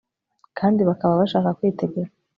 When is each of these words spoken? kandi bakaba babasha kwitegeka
kandi 0.57 0.79
bakaba 0.89 1.11
babasha 1.13 1.55
kwitegeka 1.57 2.11